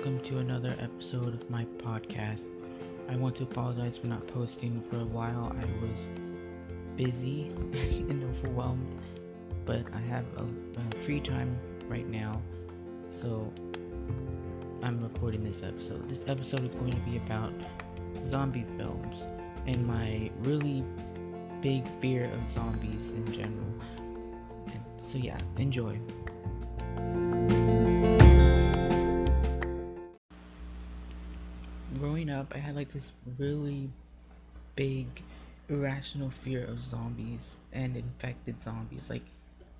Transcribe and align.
welcome 0.00 0.20
to 0.20 0.38
another 0.38 0.74
episode 0.80 1.34
of 1.34 1.50
my 1.50 1.62
podcast. 1.76 2.40
I 3.10 3.16
want 3.16 3.36
to 3.36 3.42
apologize 3.42 3.98
for 3.98 4.06
not 4.06 4.26
posting 4.28 4.82
for 4.88 4.96
a 4.96 5.04
while. 5.04 5.54
I 5.60 5.64
was 5.82 6.00
busy 6.96 7.48
and 8.08 8.24
overwhelmed, 8.24 8.98
but 9.66 9.84
I 9.92 10.00
have 10.00 10.24
a, 10.38 10.44
a 10.44 11.04
free 11.04 11.20
time 11.20 11.54
right 11.86 12.08
now, 12.08 12.40
so 13.20 13.52
I'm 14.82 15.02
recording 15.02 15.44
this 15.44 15.62
episode. 15.62 16.08
This 16.08 16.26
episode 16.26 16.64
is 16.64 16.74
going 16.76 16.92
to 16.92 17.00
be 17.00 17.18
about 17.18 17.52
zombie 18.26 18.64
films 18.78 19.16
and 19.66 19.86
my 19.86 20.30
really 20.38 20.82
big 21.60 21.84
fear 22.00 22.24
of 22.24 22.54
zombies 22.54 23.02
in 23.10 23.26
general. 23.34 23.74
And 24.66 24.82
so, 25.12 25.18
yeah, 25.18 25.38
enjoy. 25.58 26.00
Growing 31.98 32.30
up, 32.30 32.52
I 32.54 32.58
had 32.58 32.76
like 32.76 32.92
this 32.92 33.10
really 33.38 33.90
big 34.76 35.06
irrational 35.68 36.30
fear 36.30 36.64
of 36.64 36.82
zombies 36.82 37.40
and 37.72 37.96
infected 37.96 38.62
zombies. 38.62 39.02
Like, 39.08 39.24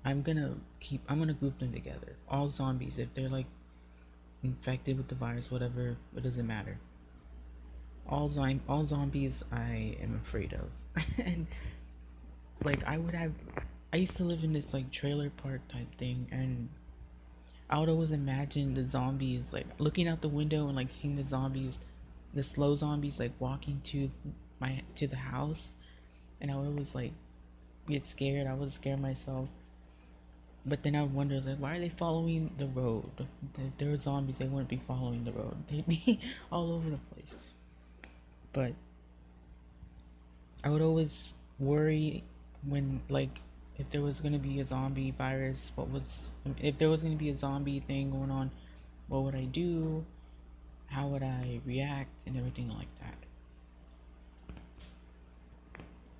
I'm 0.03 0.21
gonna 0.21 0.55
keep, 0.79 1.01
I'm 1.07 1.19
gonna 1.19 1.33
group 1.33 1.59
them 1.59 1.71
together. 1.71 2.15
All 2.27 2.49
zombies, 2.49 2.97
if 2.97 3.13
they're 3.13 3.29
like 3.29 3.45
infected 4.43 4.97
with 4.97 5.07
the 5.07 5.15
virus, 5.15 5.51
whatever, 5.51 5.95
it 6.15 6.23
doesn't 6.23 6.47
matter. 6.47 6.77
All 8.07 8.29
zom- 8.29 8.61
all 8.67 8.85
zombies, 8.85 9.43
I 9.51 9.95
am 10.01 10.19
afraid 10.23 10.53
of, 10.53 11.03
and 11.17 11.47
like 12.63 12.83
I 12.85 12.97
would 12.97 13.13
have, 13.13 13.33
I 13.93 13.97
used 13.97 14.17
to 14.17 14.23
live 14.23 14.43
in 14.43 14.53
this 14.53 14.73
like 14.73 14.91
trailer 14.91 15.29
park 15.29 15.61
type 15.67 15.95
thing, 15.97 16.27
and 16.31 16.69
I 17.69 17.79
would 17.79 17.89
always 17.89 18.11
imagine 18.11 18.73
the 18.73 18.85
zombies 18.85 19.45
like 19.51 19.67
looking 19.77 20.07
out 20.07 20.21
the 20.21 20.29
window 20.29 20.67
and 20.67 20.75
like 20.75 20.89
seeing 20.89 21.15
the 21.15 21.23
zombies, 21.23 21.79
the 22.33 22.43
slow 22.43 22.75
zombies 22.75 23.19
like 23.19 23.31
walking 23.39 23.81
to 23.85 24.11
my 24.59 24.81
to 24.95 25.07
the 25.07 25.17
house, 25.17 25.67
and 26.39 26.51
I 26.51 26.55
would 26.55 26.67
always 26.67 26.95
like 26.95 27.13
get 27.87 28.05
scared. 28.05 28.47
I 28.47 28.53
would 28.53 28.73
scare 28.73 28.97
myself. 28.97 29.49
But 30.65 30.83
then 30.83 30.95
I 30.95 31.01
would 31.01 31.13
wonder, 31.13 31.41
like, 31.41 31.57
why 31.57 31.77
are 31.77 31.79
they 31.79 31.89
following 31.89 32.51
the 32.57 32.67
road? 32.67 33.09
If 33.57 33.77
there 33.79 33.89
were 33.89 33.97
zombies, 33.97 34.35
they 34.37 34.45
wouldn't 34.45 34.69
be 34.69 34.81
following 34.87 35.23
the 35.23 35.31
road. 35.31 35.55
They'd 35.69 35.87
be 35.87 36.19
all 36.51 36.71
over 36.71 36.89
the 36.89 36.99
place. 37.11 37.33
But 38.53 38.73
I 40.63 40.69
would 40.69 40.83
always 40.83 41.33
worry 41.57 42.23
when, 42.67 43.01
like, 43.09 43.39
if 43.79 43.89
there 43.89 44.01
was 44.01 44.19
gonna 44.21 44.37
be 44.37 44.59
a 44.59 44.65
zombie 44.65 45.09
virus, 45.17 45.71
what 45.73 45.89
was, 45.89 46.03
if 46.59 46.77
there 46.77 46.89
was 46.89 47.01
gonna 47.01 47.15
be 47.15 47.29
a 47.29 47.35
zombie 47.35 47.79
thing 47.79 48.11
going 48.11 48.29
on, 48.29 48.51
what 49.07 49.23
would 49.23 49.35
I 49.35 49.45
do? 49.45 50.05
How 50.91 51.07
would 51.07 51.23
I 51.23 51.61
react 51.65 52.09
and 52.27 52.35
everything 52.37 52.69
like 52.69 52.89
that? 52.99 53.15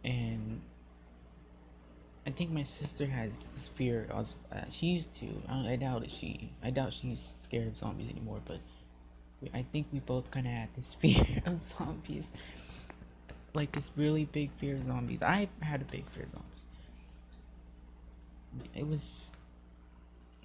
And 0.04 0.62
I 2.26 2.32
think 2.32 2.52
my 2.52 2.64
sister 2.64 3.06
has 3.06 3.32
this 3.56 3.68
fear. 3.76 4.08
Uh, 4.14 4.24
she 4.72 4.88
used 4.88 5.14
to. 5.20 5.28
I, 5.50 5.74
I 5.74 5.76
doubt 5.76 6.04
it. 6.04 6.12
She. 6.12 6.54
I 6.64 6.70
doubt 6.70 6.94
she's 6.94 7.20
scared 7.44 7.68
of 7.68 7.78
zombies 7.78 8.10
anymore. 8.10 8.40
But 8.46 8.60
we, 9.42 9.50
I 9.54 9.66
think 9.74 9.88
we 9.92 10.00
both 10.00 10.32
kind 10.32 10.48
of 10.48 10.54
had 10.54 10.70
this 10.76 10.94
fear 11.02 11.44
of 11.46 11.60
zombies, 11.78 12.26
like 13.54 13.74
this 13.74 13.90
really 13.98 14.24
big 14.26 14.52
fear 14.58 14.76
of 14.76 14.86
zombies. 14.86 15.22
I 15.22 15.50
had 15.62 15.82
a 15.82 15.86
big 15.86 16.06
fear 16.12 16.24
of 16.24 16.32
zombies. 16.32 16.48
It 18.74 18.88
was. 18.88 19.32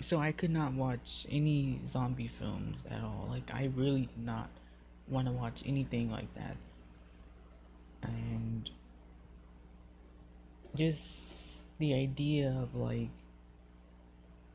So 0.02 0.20
I 0.20 0.32
could 0.32 0.50
not 0.50 0.72
watch 0.74 1.26
any 1.30 1.80
zombie 1.90 2.30
films 2.38 2.76
at 2.90 3.02
all. 3.02 3.28
Like 3.30 3.50
I 3.52 3.70
really 3.74 4.02
did 4.06 4.24
not 4.24 4.50
want 5.08 5.26
to 5.26 5.32
watch 5.32 5.62
anything 5.64 6.10
like 6.10 6.32
that. 6.34 6.56
And 8.02 8.70
just 10.76 11.02
the 11.78 11.94
idea 11.94 12.48
of 12.62 12.74
like 12.74 13.08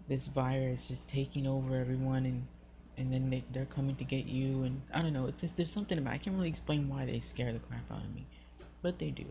this 0.08 0.28
virus 0.28 0.88
just 0.88 1.08
taking 1.08 1.48
over 1.48 1.76
everyone 1.76 2.26
and 2.26 2.48
and 2.98 3.12
then 3.12 3.30
they, 3.30 3.44
they're 3.52 3.66
coming 3.66 3.96
to 3.96 4.04
get 4.04 4.26
you 4.26 4.64
and 4.64 4.82
i 4.94 5.02
don't 5.02 5.14
know 5.14 5.26
it's 5.26 5.42
just 5.42 5.56
there's 5.56 5.72
something 5.72 5.98
about 5.98 6.14
i 6.14 6.18
can't 6.18 6.36
really 6.36 6.50
explain 6.50 6.90
why 6.90 7.06
they 7.06 7.20
scare 7.20 7.54
the 7.54 7.60
crap 7.60 7.90
out 7.92 8.04
of 8.04 8.14
me 8.14 8.26
but 8.82 9.00
they 9.00 9.10
do 9.10 9.26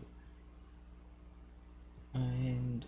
and 2.13 2.85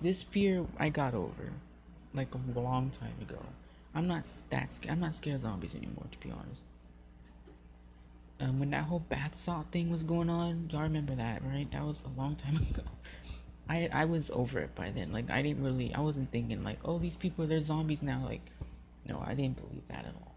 this 0.00 0.22
fear 0.22 0.66
i 0.78 0.88
got 0.88 1.14
over 1.14 1.52
like 2.14 2.28
a 2.34 2.58
long 2.58 2.90
time 3.00 3.14
ago 3.20 3.40
i'm 3.94 4.06
not 4.06 4.24
that 4.50 4.72
scared 4.72 4.92
i'm 4.92 5.00
not 5.00 5.14
scared 5.14 5.36
of 5.36 5.42
zombies 5.42 5.74
anymore 5.74 6.06
to 6.10 6.18
be 6.18 6.30
honest 6.30 6.62
um, 8.40 8.58
when 8.58 8.70
that 8.70 8.84
whole 8.84 9.00
bath 9.00 9.38
salt 9.38 9.66
thing 9.70 9.90
was 9.90 10.02
going 10.02 10.28
on 10.28 10.68
y'all 10.72 10.82
remember 10.82 11.14
that 11.14 11.42
right 11.44 11.70
that 11.72 11.84
was 11.84 11.96
a 12.04 12.20
long 12.20 12.36
time 12.36 12.56
ago 12.70 12.82
I 13.68 13.88
I 13.92 14.04
was 14.04 14.30
over 14.30 14.58
it 14.60 14.74
by 14.74 14.90
then. 14.90 15.12
Like 15.12 15.30
I 15.30 15.42
didn't 15.42 15.62
really 15.64 15.94
I 15.94 16.00
wasn't 16.00 16.30
thinking 16.30 16.62
like, 16.64 16.78
oh 16.84 16.98
these 16.98 17.16
people 17.16 17.46
they're 17.46 17.60
zombies 17.60 18.02
now. 18.02 18.22
Like 18.24 18.42
no, 19.08 19.22
I 19.24 19.34
didn't 19.34 19.56
believe 19.56 19.82
that 19.88 20.04
at 20.06 20.14
all. 20.14 20.34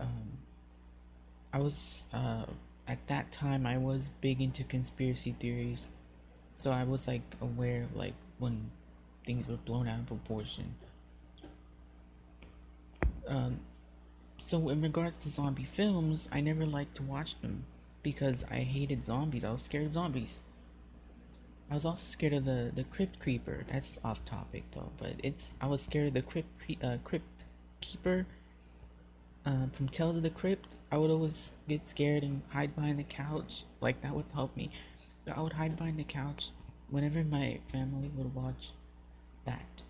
Um 0.00 0.38
I 1.52 1.58
was 1.58 1.74
uh 2.12 2.44
at 2.88 2.98
that 3.06 3.32
time 3.32 3.66
I 3.66 3.78
was 3.78 4.02
big 4.20 4.40
into 4.40 4.64
conspiracy 4.64 5.34
theories. 5.38 5.80
So 6.62 6.70
I 6.70 6.84
was 6.84 7.06
like 7.06 7.22
aware 7.40 7.84
of 7.84 7.96
like 7.96 8.14
when 8.38 8.70
things 9.24 9.46
were 9.48 9.56
blown 9.56 9.88
out 9.88 10.00
of 10.00 10.06
proportion. 10.06 10.74
Um 13.26 13.60
so 14.44 14.68
in 14.68 14.82
regards 14.82 15.16
to 15.18 15.30
zombie 15.30 15.68
films, 15.76 16.28
I 16.30 16.40
never 16.40 16.66
liked 16.66 16.96
to 16.96 17.02
watch 17.02 17.40
them 17.40 17.64
because 18.02 18.44
I 18.50 18.60
hated 18.60 19.04
zombies. 19.04 19.44
I 19.44 19.52
was 19.52 19.62
scared 19.62 19.86
of 19.86 19.94
zombies. 19.94 20.40
I 21.70 21.74
was 21.74 21.84
also 21.84 22.02
scared 22.10 22.34
of 22.34 22.44
the 22.44 22.70
the 22.74 22.84
crypt 22.84 23.18
creeper. 23.18 23.64
That's 23.70 23.98
off 24.04 24.22
topic 24.26 24.64
though, 24.74 24.90
but 24.98 25.14
it's 25.22 25.54
I 25.60 25.66
was 25.66 25.80
scared 25.82 26.08
of 26.08 26.14
the 26.14 26.22
crypt 26.22 26.84
uh, 26.84 26.98
crypt 27.04 27.44
keeper. 27.80 28.26
Um, 29.44 29.72
from 29.74 29.88
Tales 29.88 30.16
of 30.16 30.22
the 30.22 30.30
Crypt, 30.30 30.76
I 30.92 30.98
would 30.98 31.10
always 31.10 31.50
get 31.68 31.88
scared 31.88 32.22
and 32.22 32.42
hide 32.50 32.76
behind 32.76 32.98
the 32.98 33.04
couch. 33.04 33.64
Like 33.80 34.00
that 34.02 34.14
would 34.14 34.26
help 34.34 34.56
me. 34.56 34.70
I 35.26 35.40
would 35.40 35.54
hide 35.54 35.76
behind 35.76 35.98
the 35.98 36.04
couch 36.04 36.50
whenever 36.90 37.24
my 37.24 37.58
family 37.72 38.10
would 38.16 38.34
watch 38.34 38.70
that. 39.44 39.82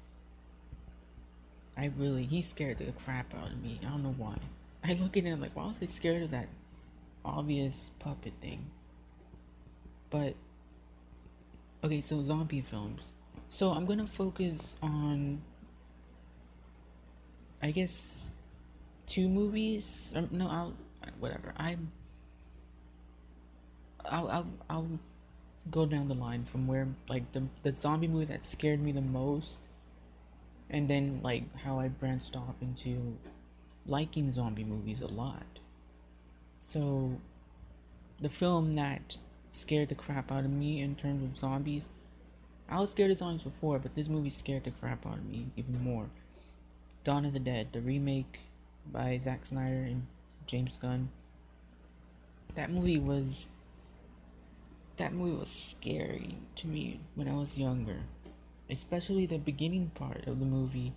I 1.77 1.91
really 1.97 2.25
he 2.25 2.43
scared 2.43 2.79
the 2.79 2.93
crap 2.93 3.35
out 3.35 3.51
of 3.53 3.63
me. 3.63 3.81
I 3.83 3.91
don't 3.91 4.03
know 4.03 4.15
why. 4.17 4.39
I 4.85 4.95
look 4.95 5.17
at 5.17 5.25
him 5.25 5.41
like, 5.41 5.55
why 5.55 5.67
was 5.67 5.77
he 5.81 5.87
scared 5.87 6.23
of 6.23 6.31
that 6.33 6.49
obvious 7.25 7.75
puppet 7.99 8.35
thing? 8.41 8.71
But 10.11 10.35
Okay, 11.85 12.01
so 12.07 12.23
zombie 12.23 12.61
films. 12.61 13.03
So 13.49 13.71
I'm 13.71 13.87
gonna 13.87 14.07
focus 14.07 14.57
on, 14.81 15.43
I 17.61 17.73
guess, 17.73 18.29
two 19.09 19.29
movies. 19.29 19.91
Um, 20.15 20.29
no, 20.31 20.47
I'll 20.47 20.75
whatever. 21.19 21.53
I'm. 21.57 21.91
I'll 24.05 24.29
I'll 24.29 24.47
I'll 24.71 24.99
go 25.71 25.87
down 25.87 26.09
the 26.09 26.15
line 26.15 26.45
from 26.51 26.67
where 26.67 26.89
like 27.09 27.33
the 27.33 27.45
the 27.63 27.73
zombie 27.73 28.09
movie 28.09 28.25
that 28.27 28.45
scared 28.45 28.83
me 28.83 28.93
the 28.93 29.01
most, 29.01 29.59
and 30.69 30.89
then 30.89 31.21
like 31.23 31.45
how 31.59 31.79
I 31.79 31.89
branched 31.89 32.37
off 32.37 32.55
into 32.61 33.17
liking 33.87 34.33
zombie 34.33 34.65
movies 34.65 35.01
a 35.01 35.07
lot. 35.07 35.47
So, 36.73 37.19
the 38.21 38.29
film 38.29 38.77
that 38.77 39.17
scared 39.51 39.91
the 39.91 39.95
crap 39.95 40.33
out 40.33 40.45
of 40.45 40.51
me 40.51 40.81
in 40.81 40.95
terms 40.95 41.23
of 41.23 41.39
zombies. 41.39 41.85
I 42.69 42.81
was 42.81 42.91
scared 42.91 43.11
of 43.11 43.19
zombies 43.19 43.43
before, 43.43 43.79
but 43.79 43.95
this 43.95 44.09
movie 44.09 44.31
scared 44.31 44.65
the 44.65 44.71
crap 44.71 45.07
out 45.07 45.19
of 45.19 45.27
me 45.27 45.49
even 45.57 45.83
more. 45.83 46.07
Dawn 47.05 47.27
of 47.27 47.33
the 47.33 47.39
Dead, 47.39 47.69
the 47.73 47.81
remake 47.81 48.39
by 48.91 49.21
Zack 49.23 49.45
Snyder 49.47 49.83
and 49.83 50.07
James 50.47 50.79
Gunn. 50.81 51.11
That 52.55 52.71
movie 52.71 52.99
was 52.99 53.47
that 55.03 55.13
movie 55.13 55.37
was 55.37 55.49
scary 55.49 56.39
to 56.55 56.69
me 56.69 57.01
when 57.17 57.27
I 57.27 57.35
was 57.35 57.57
younger. 57.57 58.03
Especially 58.71 59.27
the 59.27 59.37
beginning 59.37 59.91
part 59.97 60.29
of 60.29 60.39
the 60.39 60.45
movie. 60.45 60.95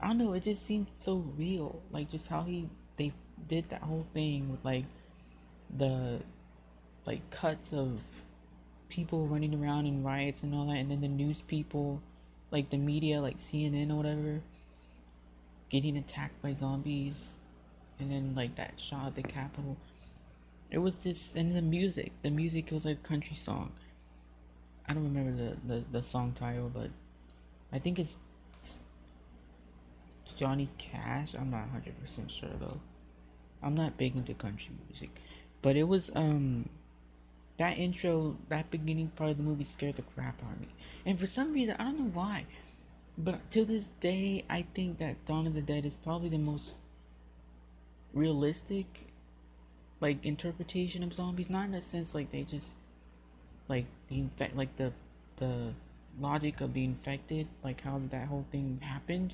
I 0.00 0.08
don't 0.08 0.18
know, 0.18 0.32
it 0.32 0.42
just 0.42 0.66
seemed 0.66 0.88
so 1.04 1.24
real. 1.38 1.80
Like 1.92 2.10
just 2.10 2.26
how 2.26 2.42
he 2.42 2.68
they 2.96 3.12
did 3.48 3.70
that 3.70 3.82
whole 3.82 4.06
thing 4.12 4.50
with 4.50 4.64
like 4.64 4.86
the 5.78 6.20
like 7.06 7.30
cuts 7.30 7.72
of 7.72 8.00
people 8.88 9.28
running 9.28 9.54
around 9.54 9.86
in 9.86 10.02
riots 10.02 10.42
and 10.42 10.52
all 10.52 10.66
that, 10.66 10.78
and 10.78 10.90
then 10.90 11.00
the 11.00 11.08
news 11.08 11.40
people, 11.46 12.02
like 12.50 12.70
the 12.70 12.76
media, 12.76 13.20
like 13.20 13.38
CNN 13.38 13.92
or 13.92 13.94
whatever, 13.94 14.40
getting 15.70 15.96
attacked 15.96 16.42
by 16.42 16.52
zombies, 16.52 17.14
and 18.00 18.10
then 18.10 18.34
like 18.34 18.56
that 18.56 18.74
shot 18.78 19.06
of 19.06 19.14
the 19.14 19.22
Capitol. 19.22 19.76
It 20.74 20.78
was 20.78 20.94
just, 20.94 21.36
and 21.36 21.54
the 21.54 21.62
music, 21.62 22.10
the 22.22 22.30
music 22.30 22.72
was 22.72 22.84
like 22.84 22.98
a 22.98 23.08
country 23.08 23.36
song. 23.36 23.70
I 24.88 24.92
don't 24.92 25.04
remember 25.04 25.30
the, 25.30 25.56
the, 25.72 25.84
the 25.92 26.02
song 26.02 26.34
title, 26.36 26.68
but 26.68 26.90
I 27.72 27.78
think 27.78 28.00
it's 28.00 28.16
Johnny 30.36 30.68
Cash. 30.76 31.34
I'm 31.34 31.50
not 31.52 31.68
hundred 31.68 31.94
percent 32.00 32.28
sure 32.28 32.50
though. 32.58 32.80
I'm 33.62 33.76
not 33.76 33.96
big 33.96 34.16
into 34.16 34.34
country 34.34 34.72
music, 34.88 35.10
but 35.62 35.76
it 35.76 35.84
was 35.84 36.10
um 36.16 36.68
that 37.56 37.78
intro, 37.78 38.36
that 38.48 38.72
beginning 38.72 39.12
part 39.14 39.30
of 39.30 39.36
the 39.36 39.44
movie 39.44 39.62
scared 39.62 39.94
the 39.94 40.02
crap 40.02 40.42
out 40.42 40.54
of 40.54 40.60
me. 40.60 40.74
And 41.06 41.20
for 41.20 41.28
some 41.28 41.52
reason, 41.52 41.76
I 41.78 41.84
don't 41.84 42.00
know 42.00 42.10
why, 42.12 42.46
but 43.16 43.48
to 43.52 43.64
this 43.64 43.84
day, 44.00 44.44
I 44.50 44.66
think 44.74 44.98
that 44.98 45.24
Dawn 45.24 45.46
of 45.46 45.54
the 45.54 45.62
Dead 45.62 45.86
is 45.86 45.96
probably 45.96 46.30
the 46.30 46.38
most 46.38 46.64
realistic, 48.12 49.13
like 50.04 50.22
interpretation 50.22 51.02
of 51.02 51.14
zombies. 51.14 51.48
Not 51.48 51.64
in 51.64 51.74
a 51.74 51.82
sense 51.82 52.14
like 52.14 52.30
they 52.30 52.42
just 52.42 52.66
like 53.68 53.86
the 54.08 54.18
infect, 54.18 54.54
like 54.54 54.76
the 54.76 54.92
the 55.38 55.72
logic 56.20 56.60
of 56.60 56.74
being 56.74 56.90
infected, 56.90 57.48
like 57.64 57.80
how 57.80 58.02
that 58.10 58.28
whole 58.28 58.44
thing 58.52 58.80
happened. 58.82 59.32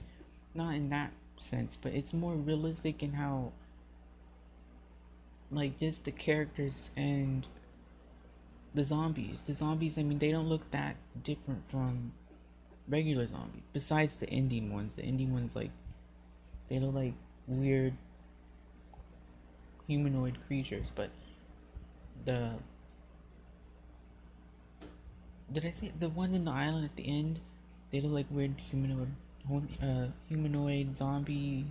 Not 0.54 0.76
in 0.76 0.88
that 0.90 1.10
sense, 1.50 1.76
but 1.82 1.92
it's 1.92 2.12
more 2.12 2.34
realistic 2.34 3.02
in 3.02 3.14
how 3.14 3.50
like 5.50 5.80
just 5.80 6.04
the 6.04 6.12
characters 6.12 6.74
and 6.96 7.48
the 8.72 8.84
zombies. 8.84 9.38
The 9.48 9.54
zombies, 9.54 9.98
I 9.98 10.04
mean, 10.04 10.20
they 10.20 10.30
don't 10.30 10.48
look 10.48 10.70
that 10.70 10.94
different 11.24 11.68
from 11.68 12.12
regular 12.86 13.26
zombies. 13.26 13.64
Besides 13.72 14.18
the 14.18 14.30
ending 14.30 14.72
ones, 14.72 14.92
the 14.94 15.02
ending 15.02 15.32
ones 15.32 15.56
like 15.56 15.72
they 16.68 16.78
look 16.78 16.94
like 16.94 17.14
weird 17.48 17.94
humanoid 19.90 20.38
creatures, 20.46 20.86
but 20.94 21.10
the 22.24 22.54
did 25.52 25.66
I 25.66 25.70
say 25.72 25.90
the 25.98 26.08
ones 26.08 26.34
in 26.36 26.44
the 26.44 26.52
island 26.52 26.84
at 26.84 26.94
the 26.94 27.08
end? 27.08 27.40
They 27.90 28.00
look 28.00 28.12
like 28.12 28.26
weird 28.30 28.54
humanoid, 28.70 29.08
uh, 29.82 30.06
humanoid 30.28 30.96
zombie 30.96 31.66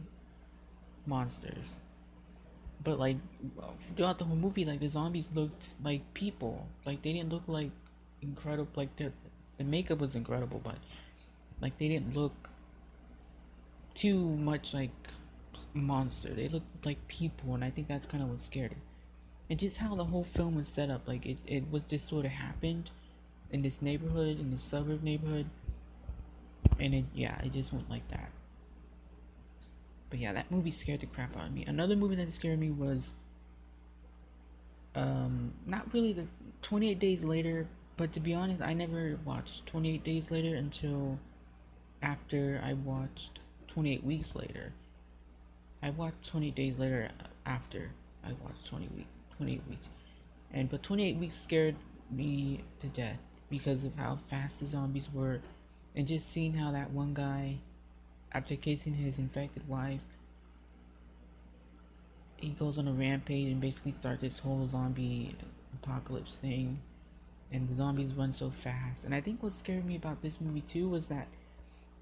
monsters. 1.06 1.64
But 2.84 3.00
like 3.00 3.18
throughout 3.96 4.20
the 4.20 4.26
whole 4.26 4.36
movie, 4.36 4.66
like 4.66 4.82
the 4.82 4.90
zombies 4.90 5.30
looked 5.34 5.64
like 5.82 6.02
people. 6.14 6.68
Like 6.86 7.02
they 7.04 7.14
didn't 7.14 7.32
look 7.32 7.44
like 7.48 7.72
incredible. 8.22 8.72
Like 8.76 8.94
the 8.98 9.14
the 9.58 9.64
makeup 9.64 10.00
was 10.00 10.14
incredible, 10.14 10.60
but 10.62 10.78
like 11.62 11.78
they 11.78 11.88
didn't 11.88 12.14
look 12.16 12.50
too 13.96 14.20
much 14.36 14.74
like 14.74 14.92
monster. 15.74 16.34
They 16.34 16.48
looked 16.48 16.86
like 16.86 17.08
people, 17.08 17.54
and 17.54 17.64
I 17.64 17.70
think 17.70 17.88
that's 17.88 18.06
kind 18.06 18.24
of 18.24 18.30
what 18.30 18.46
scared 18.46 18.72
me. 18.72 18.78
And 19.50 19.60
just 19.60 19.78
how 19.78 19.96
the 19.96 20.06
whole 20.06 20.24
film 20.24 20.56
was 20.56 20.68
set 20.68 20.90
up, 20.90 21.08
like 21.08 21.26
it, 21.26 21.40
it 21.48 21.72
was 21.72 21.84
just 21.84 22.08
sort 22.08 22.26
of 22.26 22.32
happened 22.32 22.92
in 23.52 23.62
this 23.62 23.82
neighborhood, 23.82 24.40
in 24.40 24.52
this 24.52 24.64
suburb 24.64 25.02
neighborhood, 25.04 25.48
and 26.80 26.94
it 26.94 27.06
yeah, 27.14 27.40
it 27.42 27.54
just 27.54 27.74
went 27.74 27.90
like 27.90 28.08
that. 28.10 28.30
But 30.10 30.20
yeah, 30.20 30.34
that 30.34 30.52
movie 30.52 30.72
scared 30.72 31.02
the 31.02 31.08
crap 31.08 31.36
out 31.36 31.48
of 31.48 31.54
me. 31.54 31.66
Another 31.66 31.96
movie 31.96 32.16
that 32.16 32.32
scared 32.34 32.60
me 32.60 32.70
was 32.70 33.00
um 34.96 35.54
not 35.66 35.94
really 35.94 36.14
the 36.14 36.26
28 36.62 37.00
Days 37.00 37.24
Later, 37.24 37.68
but 37.98 38.14
to 38.14 38.20
be 38.20 38.34
honest, 38.34 38.62
I 38.62 38.74
never 38.74 39.18
watched 39.26 39.66
28 39.68 40.04
Days 40.04 40.32
Later 40.32 40.56
until 40.56 41.20
after 42.02 42.62
I 42.64 42.74
watched 42.74 43.40
28 43.68 44.04
Weeks 44.04 44.36
Later. 44.36 44.74
I 45.82 45.90
watched 45.92 46.28
20 46.28 46.52
Days 46.52 46.78
Later 46.78 47.10
after 47.46 47.92
I 48.24 48.30
watched 48.44 48.68
20 48.68 48.90
week 48.96 49.08
28 49.38 49.62
weeks. 49.70 49.88
And 50.52 50.70
but 50.70 50.84
28 50.84 51.18
weeks 51.18 51.36
scared 51.42 51.76
me 52.12 52.64
to 52.82 52.88
death 52.88 53.20
because 53.50 53.84
of 53.84 53.96
how 53.96 54.20
fast 54.30 54.60
the 54.60 54.66
zombies 54.66 55.08
were 55.14 55.42
and 55.96 56.08
just 56.08 56.32
seeing 56.32 56.54
how 56.54 56.72
that 56.72 56.92
one 56.92 57.14
guy 57.14 57.58
after 58.32 58.56
casing 58.56 58.94
his 58.94 59.18
infected 59.18 59.68
wife 59.68 60.02
he 62.38 62.50
goes 62.50 62.78
on 62.78 62.88
a 62.88 62.92
rampage 62.92 63.52
and 63.52 63.60
basically 63.60 63.92
starts 63.92 64.22
this 64.22 64.40
whole 64.40 64.68
zombie 64.72 65.36
apocalypse 65.74 66.34
thing 66.42 66.80
and 67.52 67.68
the 67.68 67.76
zombies 67.76 68.14
run 68.14 68.34
so 68.34 68.52
fast 68.64 69.04
and 69.04 69.14
i 69.14 69.20
think 69.20 69.42
what 69.42 69.58
scared 69.58 69.86
me 69.86 69.96
about 69.96 70.22
this 70.22 70.36
movie 70.40 70.62
too 70.62 70.88
was 70.88 71.08
that 71.08 71.28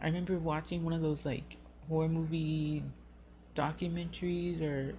i 0.01 0.05
remember 0.05 0.37
watching 0.37 0.83
one 0.83 0.93
of 0.93 1.01
those 1.01 1.25
like 1.25 1.57
horror 1.87 2.09
movie 2.09 2.83
documentaries 3.57 4.61
or 4.61 4.93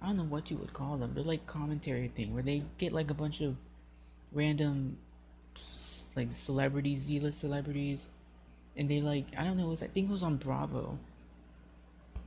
i 0.00 0.06
don't 0.06 0.16
know 0.16 0.24
what 0.24 0.50
you 0.50 0.56
would 0.56 0.72
call 0.72 0.96
them 0.96 1.12
they're 1.14 1.24
like 1.24 1.46
commentary 1.46 2.08
thing 2.08 2.32
where 2.32 2.42
they 2.42 2.62
get 2.78 2.92
like 2.92 3.10
a 3.10 3.14
bunch 3.14 3.40
of 3.40 3.56
random 4.32 4.96
like 6.16 6.28
celebrities, 6.44 7.02
Z-list 7.02 7.40
celebrities, 7.40 8.00
and 8.76 8.88
they 8.88 9.00
like 9.00 9.26
I 9.36 9.44
don't 9.44 9.56
know. 9.56 9.66
It 9.66 9.70
was 9.70 9.82
I 9.82 9.88
think 9.88 10.08
it 10.08 10.12
was 10.12 10.22
on 10.22 10.36
Bravo. 10.36 10.98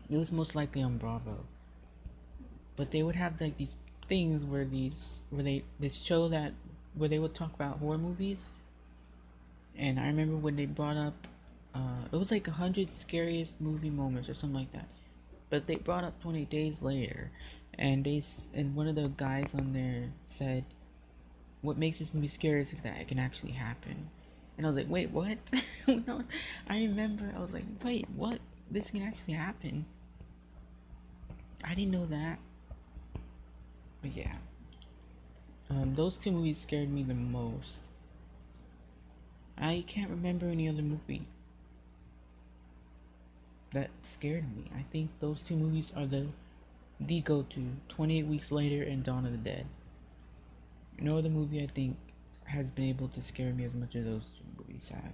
It 0.10 0.18
was 0.18 0.32
most 0.32 0.56
likely 0.56 0.82
on 0.82 0.98
Bravo. 0.98 1.40
But 2.76 2.92
they 2.92 3.04
would 3.04 3.16
have 3.16 3.40
like 3.42 3.58
these 3.58 3.76
things 4.08 4.44
where 4.44 4.66
these 4.66 4.94
where 5.30 5.44
they 5.44 5.64
this 5.80 5.96
show 5.96 6.30
that 6.30 6.54
where 6.96 7.10
they 7.10 7.20
would 7.20 7.36
talk 7.36 7.54
about 7.54 7.80
horror 7.80 7.98
movies. 7.98 8.46
And 9.78 10.00
I 10.00 10.08
remember 10.08 10.38
when 10.38 10.56
they 10.56 10.66
brought 10.66 10.98
up, 10.98 11.28
uh, 11.76 12.06
it 12.12 12.16
was 12.16 12.32
like 12.32 12.48
a 12.48 12.52
hundred 12.52 12.90
scariest 13.00 13.62
movie 13.62 13.92
moments 13.92 14.28
or 14.28 14.34
something 14.34 14.60
like 14.60 14.74
that. 14.74 14.88
But 15.50 15.68
they 15.68 15.76
brought 15.76 16.04
up 16.04 16.22
Twenty 16.22 16.46
Days 16.46 16.82
Later, 16.82 17.32
and 17.78 18.04
they 18.04 18.24
and 18.54 18.76
one 18.76 18.88
of 18.88 18.96
the 18.96 19.10
guys 19.10 19.54
on 19.54 19.74
there 19.74 20.10
said 20.38 20.66
what 21.62 21.78
makes 21.78 22.00
this 22.00 22.14
movie 22.14 22.28
scary 22.28 22.62
is 22.62 22.70
that 22.84 23.00
it 23.00 23.08
can 23.08 23.20
actually 23.20 23.52
happen. 23.52 24.10
And 24.58 24.66
I 24.66 24.70
was 24.70 24.78
like, 24.78 24.90
wait, 24.90 25.12
what? 25.12 25.38
I 25.88 26.78
remember 26.78 27.32
I 27.36 27.40
was 27.40 27.52
like, 27.52 27.66
wait, 27.84 28.08
what? 28.16 28.40
This 28.70 28.90
can 28.90 29.02
actually 29.04 29.34
happen. 29.34 29.86
I 31.64 31.74
didn't 31.74 31.92
know 31.92 32.06
that. 32.08 32.40
But 34.02 34.16
yeah. 34.16 34.36
Um, 35.70 35.96
those 35.96 36.16
two 36.16 36.32
movies 36.32 36.58
scared 36.62 36.90
me 36.90 37.04
the 37.04 37.14
most. 37.14 37.80
I 39.58 39.84
can't 39.88 40.10
remember 40.10 40.48
any 40.48 40.70
other 40.70 40.82
movie 40.82 41.28
that 43.74 43.90
scared 44.14 44.56
me. 44.56 44.72
I 44.76 44.86
think 44.92 45.10
those 45.20 45.40
two 45.48 45.56
movies 45.56 45.92
are 45.96 46.06
the 46.06 46.28
the 47.00 47.22
go 47.22 47.44
to. 47.44 47.74
28 47.90 48.26
Weeks 48.26 48.52
Later 48.52 48.82
and 48.82 49.04
Dawn 49.04 49.26
of 49.26 49.32
the 49.32 49.38
Dead 49.38 49.68
no 51.00 51.18
other 51.18 51.30
movie 51.30 51.62
I 51.62 51.68
think 51.68 51.98
has 52.46 52.70
been 52.70 52.86
able 52.86 53.08
to 53.10 53.22
scare 53.22 53.54
me 53.54 53.66
as 53.66 53.74
much 53.74 53.96
as 53.96 54.06
those 54.06 54.24
two 54.38 54.46
movies 54.58 54.90
have. 54.90 55.12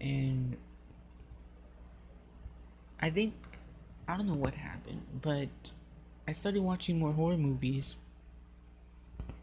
And 0.00 0.56
I 3.00 3.10
think 3.10 3.34
I 4.06 4.16
don't 4.16 4.26
know 4.26 4.34
what 4.34 4.54
happened, 4.54 5.02
but 5.22 5.48
I 6.26 6.32
started 6.32 6.62
watching 6.62 6.98
more 6.98 7.12
horror 7.12 7.36
movies 7.36 7.94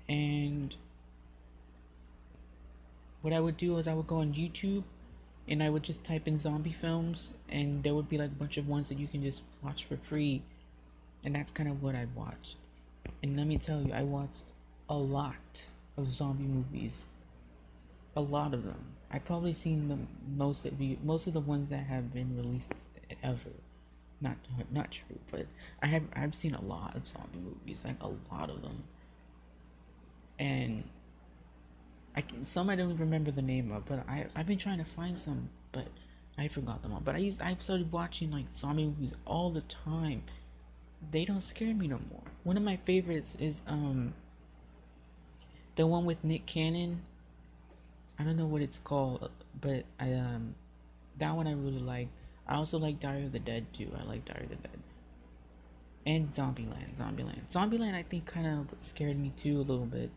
and 0.08 0.76
what 3.22 3.34
I 3.34 3.40
would 3.40 3.58
do 3.58 3.78
is 3.80 3.88
I 3.88 3.94
would 3.94 4.08
go 4.08 4.18
on 4.18 4.34
YouTube 4.34 4.84
and 5.48 5.62
I 5.62 5.70
would 5.70 5.84
just 5.84 6.04
type 6.04 6.28
in 6.28 6.38
zombie 6.38 6.76
films 6.80 7.34
and 7.50 7.84
there 7.84 7.94
would 7.94 8.10
be 8.10 8.18
like 8.18 8.32
a 8.32 8.36
bunch 8.36 8.58
of 8.58 8.68
ones 8.68 8.90
that 8.90 9.00
you 9.00 9.08
can 9.08 9.24
just 9.24 9.42
watch 9.62 9.86
for 9.86 9.98
free 9.98 10.42
and 11.24 11.36
that's 11.36 11.52
kind 11.52 11.70
of 11.70 11.82
what 11.82 11.96
I 11.96 12.08
watched 12.16 12.58
and 13.24 13.38
let 13.38 13.48
me 13.48 13.58
tell 13.58 13.82
you, 13.82 13.94
I 13.94 14.04
watched 14.04 14.44
a 14.90 14.96
lot 14.96 15.64
of 15.98 16.12
zombie 16.12 16.44
movies. 16.44 16.94
A 18.16 18.22
lot 18.22 18.54
of 18.54 18.64
them. 18.64 18.94
I've 19.12 19.26
probably 19.26 19.54
seen 19.54 19.88
the 19.88 19.98
most 20.38 20.66
of 20.66 20.78
the 20.78 20.98
most 21.04 21.28
of 21.28 21.34
the 21.34 21.40
ones 21.40 21.70
that 21.70 21.86
have 21.86 22.14
been 22.14 22.36
released 22.38 22.72
ever. 23.24 23.52
Not 24.22 24.38
not 24.72 24.92
true, 24.92 25.20
but 25.32 25.48
I 25.82 25.88
have 25.88 26.04
I've 26.16 26.36
seen 26.36 26.56
a 26.56 26.62
lot 26.62 26.96
of 26.96 27.08
zombie 27.08 27.40
movies, 27.40 27.80
like 27.84 28.02
a 28.02 28.10
lot 28.34 28.50
of 28.50 28.62
them. 28.62 28.84
And 30.40 30.84
I 32.16 32.22
can 32.22 32.46
some 32.46 32.70
I 32.70 32.76
don't 32.76 32.90
even 32.92 33.00
remember 33.00 33.32
the 33.32 33.42
name 33.42 33.72
of, 33.72 33.86
but 33.86 34.08
I 34.08 34.28
I've 34.36 34.48
been 34.48 34.60
trying 34.60 34.78
to 34.78 34.86
find 34.86 35.20
some, 35.20 35.50
but 35.72 35.88
I 36.38 36.48
forgot 36.48 36.82
them 36.82 36.94
all. 36.94 37.02
But 37.02 37.16
I 37.16 37.20
used 37.20 37.42
I 37.42 37.58
started 37.62 37.92
watching 37.92 38.32
like 38.32 38.46
zombie 38.58 38.86
movies 38.86 39.12
all 39.26 39.52
the 39.52 39.62
time 39.62 40.24
they 41.12 41.26
don't 41.26 41.44
scare 41.44 41.74
me 41.74 41.88
no 41.88 42.00
more. 42.10 42.24
One 42.44 42.58
of 42.58 42.64
my 42.64 42.78
favorites 42.78 43.36
is 43.40 43.62
um 43.68 44.14
the 45.76 45.86
one 45.86 46.06
with 46.06 46.24
Nick 46.24 46.46
Cannon. 46.46 47.02
I 48.18 48.24
don't 48.24 48.38
know 48.38 48.46
what 48.46 48.62
it's 48.62 48.80
called, 48.80 49.30
but 49.60 49.86
I 50.00 50.14
um 50.14 50.56
that 51.20 51.36
one 51.36 51.48
I 51.48 51.54
really 51.54 51.80
like. 51.80 52.08
I 52.48 52.56
also 52.56 52.78
like 52.78 53.00
Diary 53.00 53.26
of 53.26 53.32
the 53.32 53.40
Dead 53.40 53.66
too. 53.74 53.92
I 53.98 54.04
like 54.04 54.26
Diary 54.26 54.44
of 54.44 54.50
the 54.50 54.56
Dead. 54.56 54.80
And 56.08 56.32
Zombieland, 56.34 56.96
Zombieland. 57.00 57.42
Zombieland 57.52 57.96
I 57.96 58.04
think 58.04 58.28
kind 58.28 58.46
of 58.46 58.68
scared 58.88 59.18
me 59.20 59.34
too 59.42 59.58
a 59.58 59.62
little 59.64 59.88
bit. 59.88 60.12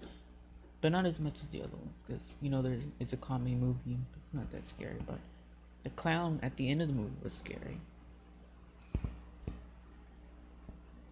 But 0.81 0.93
not 0.93 1.07
as 1.07 1.19
much 1.19 1.35
as 1.43 1.49
the 1.49 1.61
other 1.61 1.77
ones 1.77 2.03
cuz 2.07 2.21
you 2.41 2.51
know 2.51 2.63
there's 2.63 2.85
it's 3.01 3.13
a 3.13 3.17
comedy 3.17 3.55
movie. 3.55 3.99
It's 4.17 4.33
not 4.33 4.51
that 4.53 4.69
scary, 4.69 4.99
but 5.07 5.19
the 5.83 5.91
clown 5.91 6.39
at 6.43 6.57
the 6.57 6.71
end 6.71 6.83
of 6.83 6.89
the 6.89 6.95
movie 6.95 7.17
was 7.23 7.33
scary. 7.33 7.81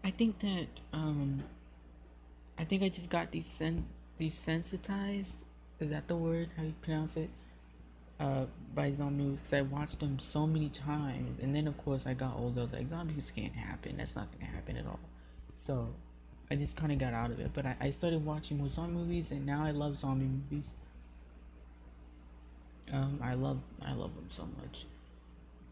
I 0.04 0.10
think 0.12 0.38
that 0.40 0.68
um, 0.92 1.42
I 2.56 2.64
think 2.64 2.82
I 2.82 2.88
just 2.88 3.10
got 3.10 3.32
desen- 3.32 3.84
desensitized. 4.20 5.34
Is 5.80 5.90
that 5.90 6.06
the 6.06 6.16
word? 6.16 6.50
How 6.56 6.62
you 6.62 6.74
pronounce 6.80 7.16
it? 7.16 7.30
uh, 8.18 8.44
by 8.74 8.92
zombie 8.92 9.24
movies 9.24 9.40
because 9.40 9.58
I 9.58 9.62
watched 9.62 10.00
them 10.00 10.18
so 10.32 10.46
many 10.46 10.68
times, 10.68 11.38
and 11.40 11.54
then 11.54 11.66
of 11.66 11.76
course 11.78 12.06
I 12.06 12.14
got 12.14 12.34
older. 12.36 12.60
I 12.60 12.64
was 12.64 12.72
like, 12.72 12.90
zombies 12.90 13.30
can't 13.34 13.54
happen. 13.54 13.96
That's 13.98 14.14
not 14.14 14.28
gonna 14.32 14.50
happen 14.50 14.76
at 14.76 14.86
all. 14.86 15.00
So 15.66 15.88
I 16.50 16.54
just 16.54 16.76
kind 16.76 16.92
of 16.92 16.98
got 16.98 17.12
out 17.12 17.30
of 17.30 17.40
it. 17.40 17.50
But 17.54 17.66
I, 17.66 17.76
I 17.80 17.90
started 17.90 18.24
watching 18.24 18.58
more 18.58 18.68
zombie 18.68 18.94
movies, 18.94 19.30
and 19.30 19.44
now 19.44 19.64
I 19.64 19.72
love 19.72 19.98
zombie 19.98 20.26
movies. 20.26 20.68
Um, 22.92 23.20
I 23.22 23.34
love 23.34 23.58
I 23.84 23.92
love 23.92 24.14
them 24.14 24.28
so 24.34 24.48
much. 24.62 24.86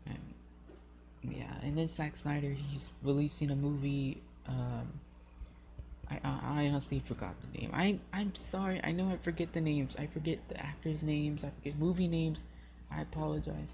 And 0.07 1.35
yeah, 1.37 1.55
and 1.63 1.79
then 1.79 1.89
Zack 1.89 2.17
Snyder, 2.17 2.51
he's 2.51 2.83
releasing 3.03 3.51
a 3.51 3.57
movie. 3.57 4.21
Um, 4.47 4.89
I, 6.11 6.21
I, 6.25 6.63
I 6.63 6.69
honestly 6.69 7.03
forgot 7.07 7.35
the 7.41 7.59
name. 7.59 7.71
I 7.73 7.99
I'm 8.13 8.33
sorry. 8.51 8.81
I 8.83 8.91
know 8.93 9.09
I 9.09 9.17
forget 9.19 9.53
the 9.53 9.61
names. 9.61 9.95
I 9.99 10.07
forget 10.07 10.39
the 10.49 10.61
actors' 10.61 11.03
names. 11.03 11.45
I 11.45 11.51
forget 11.61 11.79
movie 11.79 12.09
names. 12.09 12.41
I 12.91 13.03
apologize. 13.03 13.69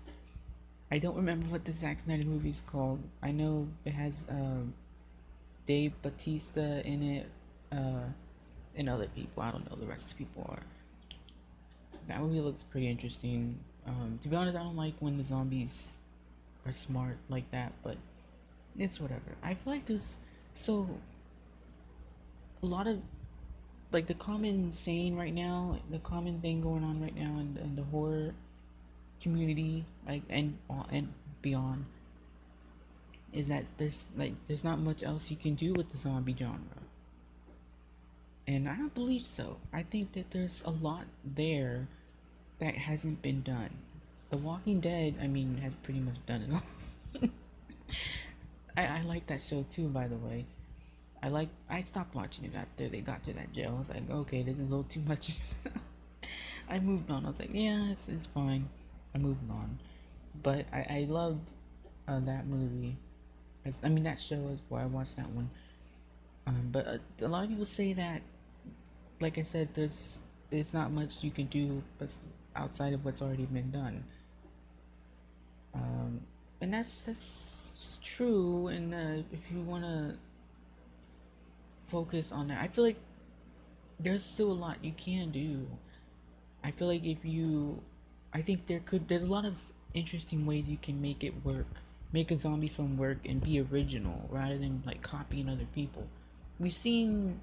I 0.92 0.99
don't 0.99 1.16
remember 1.16 1.47
what 1.47 1.64
the 1.64 1.73
Zack 1.73 1.99
Snyder 2.04 2.25
movie 2.25 2.50
is 2.50 2.62
called. 2.66 3.00
I 3.23 3.30
know 3.30 3.69
it 3.85 3.92
has 3.92 4.12
um, 4.28 4.75
Dave 5.71 5.93
Batista 6.03 6.81
in 6.81 7.00
it, 7.00 7.27
uh, 7.71 8.03
and 8.75 8.89
other 8.89 9.07
people. 9.15 9.41
I 9.41 9.53
don't 9.53 9.71
know 9.71 9.77
the 9.77 9.87
rest 9.87 10.03
of 10.03 10.09
the 10.09 10.15
people 10.17 10.45
are. 10.49 10.65
That 12.09 12.21
movie 12.21 12.41
looks 12.41 12.65
pretty 12.73 12.89
interesting. 12.89 13.57
Um, 13.87 14.19
to 14.21 14.29
be 14.29 14.35
honest, 14.35 14.57
I 14.57 14.65
don't 14.65 14.75
like 14.75 14.95
when 14.99 15.17
the 15.17 15.23
zombies 15.23 15.69
are 16.67 16.73
smart 16.73 17.19
like 17.29 17.49
that, 17.53 17.73
but 17.85 17.97
it's 18.77 18.99
whatever. 18.99 19.37
I 19.45 19.55
feel 19.55 19.73
like 19.75 19.87
there's 19.87 20.11
so 20.67 20.89
a 22.65 22.67
lot 22.67 22.89
of 22.89 22.99
like 23.93 24.09
the 24.09 24.15
common 24.15 24.73
saying 24.73 25.17
right 25.17 25.33
now, 25.33 25.79
the 25.89 26.00
common 26.00 26.41
thing 26.41 26.62
going 26.62 26.83
on 26.83 27.00
right 27.00 27.15
now 27.15 27.39
in, 27.39 27.57
in 27.62 27.77
the 27.77 27.85
horror 27.85 28.35
community, 29.23 29.85
like 30.05 30.23
and 30.29 30.59
and 30.91 31.12
beyond, 31.43 31.85
is 33.33 33.49
that 33.49 33.65
there's 33.79 33.99
like 34.17 34.35
there's 34.49 34.65
not 34.65 34.81
much 34.81 35.03
else 35.03 35.23
you 35.29 35.37
can 35.37 35.55
do 35.55 35.73
with 35.73 35.91
the 35.93 35.99
zombie 35.99 36.37
genre. 36.39 36.59
And 38.47 38.69
I 38.69 38.75
don't 38.75 38.95
believe 38.95 39.27
so. 39.27 39.59
I 39.73 39.85
think 39.85 40.13
that 40.15 40.33
there's 40.33 40.61
a 40.65 40.71
lot 40.71 41.05
there 41.25 41.87
that 42.59 42.75
hasn't 42.75 43.23
been 43.23 43.43
done. 43.43 43.71
The 44.31 44.37
Walking 44.37 44.81
Dead, 44.81 45.15
I 45.21 45.27
mean, 45.27 45.59
has 45.59 45.73
pretty 45.83 46.01
much 46.01 46.17
done 46.27 46.43
it 46.43 46.53
all. 46.53 47.29
I, 48.77 48.87
I 48.87 49.03
like 49.03 49.27
that 49.29 49.41
show 49.49 49.65
too, 49.75 49.89
by 49.89 50.09
the 50.09 50.17
way. 50.17 50.47
I 51.23 51.29
like 51.29 51.49
I 51.69 51.83
stopped 51.83 52.15
watching 52.15 52.45
it 52.45 52.55
after 52.57 52.89
they 52.89 53.01
got 53.01 53.25
to 53.25 53.33
that 53.35 53.53
jail. 53.53 53.75
I 53.77 53.79
was 53.79 53.89
like, 53.89 54.11
okay, 54.11 54.43
this 54.43 54.55
is 54.55 54.61
a 54.61 54.65
little 54.65 54.85
too 54.85 55.01
much. 55.01 55.37
I 56.69 56.79
moved 56.79 57.11
on. 57.11 57.25
I 57.25 57.29
was 57.29 57.39
like, 57.39 57.51
yeah, 57.53 57.91
it's 57.91 58.09
it's 58.09 58.27
fine. 58.27 58.69
I 59.15 59.19
moved 59.19 59.51
on, 59.51 59.79
but 60.43 60.67
I 60.73 60.87
I 60.89 61.07
loved 61.09 61.51
uh, 62.09 62.21
that 62.21 62.47
movie. 62.47 62.97
It's, 63.71 63.79
I 63.83 63.89
mean 63.89 64.05
that 64.05 64.21
show 64.21 64.50
is 64.53 64.61
why 64.69 64.83
I 64.83 64.87
watched 64.87 65.17
that 65.17 65.31
one. 65.31 65.50
Um, 66.47 66.69
but 66.73 66.87
uh, 66.87 66.99
a 67.21 67.29
lot 67.29 67.45
of 67.45 67.50
people 67.50 67.67
say 67.67 67.93
that, 67.95 68.23
like 69.21 69.39
I 69.39 69.43
said, 69.43 69.71
there's 69.75 70.19
there's 70.50 70.75
not 70.75 70.93
much 70.93 71.23
you 71.23 71.31
can 71.31 71.47
do 71.47 71.83
but 71.99 72.09
outside 72.57 72.93
of 72.93 73.05
what's 73.05 73.23
already 73.23 73.47
been 73.47 73.71
done. 73.71 74.05
Um, 75.75 76.21
and 76.61 76.75
that's 76.75 76.91
that's 77.07 77.99
true. 78.05 78.69
And 78.69 78.95
uh, 78.95 79.23
if 79.33 79.41
you 79.50 79.61
wanna 79.61 80.17
focus 81.91 82.33
on 82.33 82.49
that. 82.49 82.61
I 82.61 82.69
feel 82.69 82.85
like 82.85 82.97
there's 83.99 84.25
still 84.25 84.50
a 84.50 84.55
lot 84.55 84.83
you 84.83 84.93
can 84.93 85.31
do. 85.31 85.67
I 86.62 86.71
feel 86.71 86.89
like 86.89 87.05
if 87.05 87.19
you, 87.25 87.83
I 88.33 88.43
think 88.43 88.67
there 88.67 88.81
could, 88.81 89.09
there's 89.09 89.23
a 89.23 89.27
lot 89.27 89.45
of 89.45 89.55
interesting 89.95 90.47
ways 90.47 90.65
you 90.67 90.79
can 90.81 91.00
make 91.03 91.25
it 91.25 91.35
work. 91.45 91.67
Make 92.12 92.31
a 92.31 92.38
zombie 92.38 92.69
film 92.69 92.97
work 92.97 93.19
and 93.25 93.43
be 93.43 93.61
original 93.61 94.29
rather 94.31 94.59
than 94.59 94.83
like 94.85 95.02
copying 95.02 95.49
other 95.49 95.67
people. 95.75 96.07
We've 96.59 96.75
seen 96.75 97.40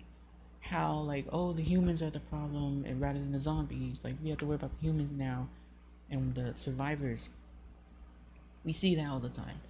how 0.61 0.99
like 0.99 1.25
oh 1.31 1.53
the 1.53 1.63
humans 1.63 2.01
are 2.01 2.09
the 2.09 2.19
problem 2.19 2.83
and 2.85 2.99
rather 2.99 3.19
than 3.19 3.31
the 3.31 3.39
zombies 3.39 3.95
like 4.03 4.15
we 4.21 4.29
have 4.29 4.37
to 4.37 4.45
worry 4.45 4.55
about 4.55 4.71
the 4.77 4.85
humans 4.85 5.11
now 5.17 5.47
and 6.11 6.35
the 6.35 6.53
survivors 6.61 7.29
we 8.65 8.73
see 8.73 8.93
that 8.93 9.07
all 9.07 9.19
the 9.21 9.29
time 9.29 9.61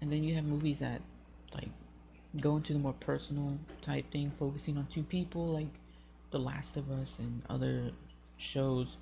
and 0.00 0.10
then 0.10 0.24
you 0.24 0.34
have 0.34 0.44
movies 0.44 0.78
that 0.78 1.02
like 1.54 1.68
go 2.38 2.56
into 2.56 2.72
the 2.72 2.78
more 2.78 2.92
personal 2.92 3.58
type 3.82 4.10
thing, 4.12 4.32
focusing 4.38 4.76
on 4.76 4.86
two 4.92 5.02
people 5.02 5.46
like 5.46 5.68
The 6.30 6.38
Last 6.38 6.76
of 6.76 6.90
Us 6.90 7.08
and 7.18 7.42
other 7.48 7.90
shows. 8.36 8.96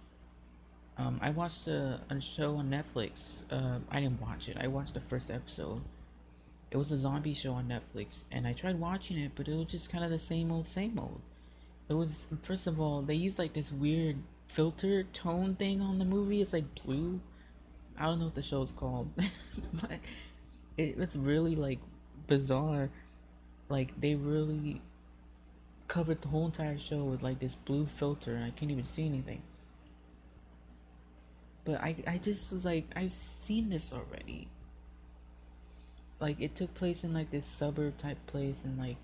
Um, 0.98 1.20
I 1.22 1.30
watched 1.30 1.68
a, 1.68 2.00
a 2.10 2.20
show 2.20 2.56
on 2.56 2.70
Netflix. 2.70 3.12
Uh, 3.50 3.78
I 3.90 4.00
didn't 4.00 4.20
watch 4.20 4.48
it. 4.48 4.56
I 4.60 4.66
watched 4.66 4.94
the 4.94 5.00
first 5.00 5.30
episode. 5.30 5.82
It 6.70 6.76
was 6.76 6.90
a 6.90 6.98
zombie 6.98 7.34
show 7.34 7.52
on 7.52 7.68
Netflix, 7.68 8.08
and 8.30 8.46
I 8.46 8.52
tried 8.52 8.78
watching 8.78 9.16
it, 9.16 9.32
but 9.34 9.48
it 9.48 9.54
was 9.54 9.68
just 9.68 9.90
kind 9.90 10.04
of 10.04 10.10
the 10.10 10.18
same 10.18 10.50
old, 10.50 10.66
same 10.68 10.98
old. 10.98 11.20
It 11.88 11.94
was 11.94 12.10
first 12.42 12.66
of 12.66 12.78
all 12.78 13.00
they 13.00 13.14
used 13.14 13.38
like 13.38 13.54
this 13.54 13.72
weird 13.72 14.16
filter 14.48 15.04
tone 15.04 15.54
thing 15.54 15.80
on 15.80 15.98
the 15.98 16.04
movie. 16.04 16.42
It's 16.42 16.52
like 16.52 16.82
blue. 16.84 17.20
I 17.98 18.04
don't 18.04 18.18
know 18.18 18.26
what 18.26 18.34
the 18.34 18.42
show's 18.42 18.72
called, 18.76 19.08
but 19.72 19.98
it, 20.76 20.96
it's 20.98 21.16
really 21.16 21.56
like 21.56 21.78
bizarre 22.26 22.90
like 23.68 23.98
they 24.00 24.14
really 24.14 24.80
covered 25.86 26.20
the 26.22 26.28
whole 26.28 26.46
entire 26.46 26.78
show 26.78 27.04
with 27.04 27.22
like 27.22 27.38
this 27.40 27.54
blue 27.64 27.86
filter 27.98 28.34
and 28.34 28.44
I 28.44 28.50
can't 28.50 28.70
even 28.70 28.84
see 28.84 29.06
anything. 29.06 29.42
But 31.68 31.82
I 31.82 31.96
I 32.06 32.16
just 32.16 32.50
was 32.50 32.64
like 32.64 32.86
I've 32.96 33.12
seen 33.44 33.68
this 33.68 33.92
already. 33.92 34.48
Like 36.18 36.40
it 36.40 36.56
took 36.56 36.74
place 36.74 37.04
in 37.04 37.12
like 37.12 37.30
this 37.30 37.44
suburb 37.44 37.98
type 37.98 38.16
place 38.26 38.56
and 38.64 38.78
like 38.78 38.96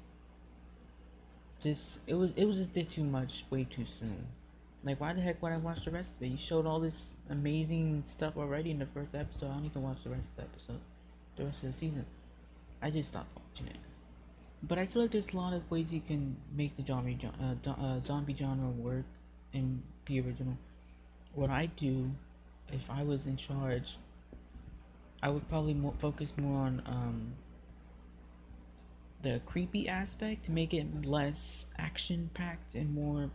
just 1.62 1.82
it 2.06 2.14
was 2.14 2.32
it 2.36 2.46
was 2.46 2.56
just 2.56 2.72
did 2.72 2.88
too 2.88 3.04
much 3.04 3.44
way 3.50 3.64
too 3.64 3.84
soon. 4.00 4.28
Like 4.82 4.98
why 4.98 5.12
the 5.12 5.20
heck 5.20 5.42
would 5.42 5.52
I 5.52 5.58
watch 5.58 5.84
the 5.84 5.90
rest 5.90 6.08
of 6.16 6.22
it? 6.22 6.28
You 6.28 6.38
showed 6.38 6.64
all 6.64 6.80
this 6.80 6.94
amazing 7.28 8.04
stuff 8.10 8.32
already 8.38 8.70
in 8.70 8.78
the 8.78 8.86
first 8.86 9.14
episode. 9.14 9.50
I 9.50 9.60
don't 9.60 9.70
to 9.70 9.80
watch 9.80 10.02
the 10.02 10.10
rest 10.10 10.28
of 10.30 10.36
the 10.36 10.42
episode, 10.44 10.80
the 11.36 11.44
rest 11.44 11.62
of 11.64 11.74
the 11.74 11.78
season. 11.78 12.06
I 12.80 12.88
just 12.88 13.10
stopped 13.10 13.28
watching 13.36 13.66
it. 13.66 13.76
But 14.62 14.78
I 14.78 14.86
feel 14.86 15.02
like 15.02 15.10
there's 15.10 15.28
a 15.34 15.36
lot 15.36 15.52
of 15.52 15.70
ways 15.70 15.92
you 15.92 16.00
can 16.00 16.38
make 16.56 16.78
the 16.78 16.82
zombie 16.82 17.18
uh, 17.22 17.70
uh, 17.70 18.00
zombie 18.06 18.34
genre 18.34 18.70
work 18.70 19.04
and 19.52 19.82
be 20.06 20.18
original. 20.18 20.56
What 21.34 21.50
I 21.50 21.66
do, 21.66 22.12
if 22.72 22.82
I 22.88 23.02
was 23.02 23.26
in 23.26 23.36
charge, 23.36 23.98
I 25.22 25.28
would 25.28 25.48
probably 25.48 25.74
more 25.74 25.94
focus 26.00 26.32
more 26.36 26.66
on 26.66 26.82
um, 26.86 27.32
the 29.22 29.40
creepy 29.46 29.88
aspect 29.88 30.44
to 30.46 30.50
make 30.50 30.74
it 30.74 31.04
less 31.04 31.64
action 31.78 32.30
packed 32.34 32.74
and 32.74 32.94
more 32.94 33.30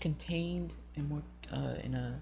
contained 0.00 0.74
and 0.96 1.08
more 1.08 1.22
uh, 1.52 1.74
in 1.82 1.94
a 1.94 2.20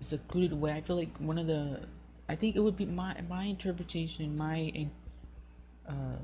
secluded 0.00 0.58
way. 0.58 0.72
I 0.72 0.80
feel 0.80 0.96
like 0.96 1.16
one 1.18 1.38
of 1.38 1.46
the 1.46 1.80
I 2.28 2.36
think 2.36 2.56
it 2.56 2.60
would 2.60 2.76
be 2.76 2.86
my 2.86 3.20
my 3.28 3.44
interpretation, 3.44 4.36
my 4.36 4.88
uh, 5.88 6.16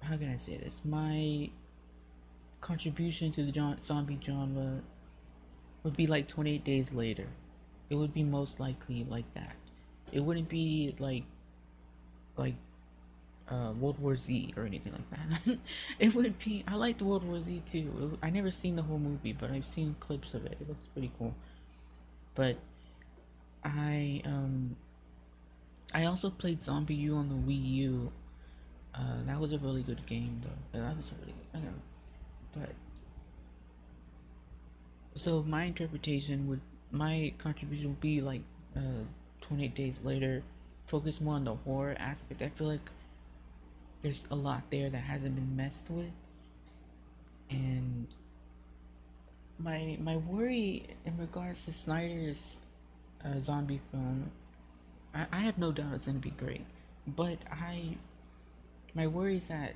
how 0.00 0.16
can 0.16 0.30
I 0.30 0.38
say 0.38 0.56
this? 0.56 0.80
My 0.84 1.50
contribution 2.60 3.30
to 3.32 3.44
the 3.44 3.76
zombie 3.86 4.18
genre 4.24 4.80
would 5.88 5.96
be 5.96 6.06
like 6.06 6.28
28 6.28 6.64
days 6.64 6.92
later. 6.92 7.26
It 7.90 7.94
would 7.94 8.12
be 8.12 8.22
most 8.22 8.60
likely 8.60 9.06
like 9.08 9.32
that. 9.34 9.56
It 10.12 10.20
wouldn't 10.20 10.48
be 10.48 10.94
like 10.98 11.24
like 12.36 12.54
uh, 13.50 13.72
World 13.78 13.98
War 13.98 14.16
Z 14.16 14.52
or 14.56 14.64
anything 14.64 14.92
like 14.92 15.10
that. 15.10 15.58
it 15.98 16.14
would 16.14 16.38
be. 16.38 16.64
I 16.68 16.74
like 16.74 16.98
the 16.98 17.04
World 17.04 17.24
War 17.24 17.42
Z 17.42 17.62
too. 17.72 18.18
It, 18.22 18.26
I 18.26 18.30
never 18.30 18.50
seen 18.50 18.76
the 18.76 18.82
whole 18.82 18.98
movie, 18.98 19.32
but 19.32 19.50
I've 19.50 19.66
seen 19.66 19.96
clips 20.00 20.34
of 20.34 20.44
it. 20.44 20.58
It 20.60 20.68
looks 20.68 20.86
pretty 20.92 21.10
cool. 21.18 21.34
But 22.34 22.56
I 23.64 24.22
um 24.24 24.76
I 25.94 26.04
also 26.04 26.28
played 26.28 26.60
ZombiU 26.60 27.16
on 27.16 27.28
the 27.30 27.34
Wii 27.34 27.74
U 27.76 28.12
uh, 28.98 29.24
that 29.26 29.38
was 29.38 29.52
a 29.52 29.58
really 29.58 29.82
good 29.82 30.04
game, 30.06 30.42
though. 30.42 30.80
That 30.80 30.96
was 30.96 31.06
a 31.12 31.20
really 31.20 31.32
good. 31.32 31.46
I 31.54 31.58
know, 31.60 31.74
but 32.54 32.70
so 35.18 35.42
my 35.42 35.64
interpretation 35.64 36.48
would, 36.48 36.60
my 36.90 37.32
contribution 37.38 37.88
would 37.88 38.00
be 38.00 38.20
like, 38.20 38.42
uh, 38.76 39.04
28 39.42 39.74
days 39.74 39.94
later, 40.04 40.42
focus 40.86 41.20
more 41.20 41.34
on 41.34 41.44
the 41.44 41.54
horror 41.54 41.96
aspect. 41.98 42.42
I 42.42 42.50
feel 42.50 42.68
like 42.68 42.90
there's 44.02 44.24
a 44.30 44.36
lot 44.36 44.62
there 44.70 44.90
that 44.90 44.98
hasn't 44.98 45.34
been 45.34 45.56
messed 45.56 45.90
with, 45.90 46.12
and 47.50 48.06
my 49.58 49.96
my 50.00 50.16
worry 50.16 50.86
in 51.04 51.16
regards 51.18 51.60
to 51.64 51.72
Snyder's 51.72 52.38
uh, 53.24 53.40
zombie 53.44 53.80
film, 53.90 54.30
I, 55.14 55.26
I 55.32 55.40
have 55.40 55.58
no 55.58 55.72
doubt 55.72 55.94
it's 55.94 56.06
gonna 56.06 56.18
be 56.18 56.30
great, 56.30 56.64
but 57.06 57.38
I 57.50 57.96
my 58.94 59.06
worry 59.06 59.38
is 59.38 59.46
that 59.46 59.74